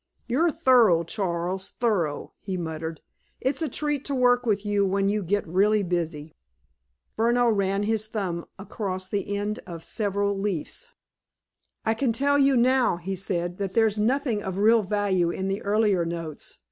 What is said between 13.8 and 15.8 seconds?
nothing of real value in the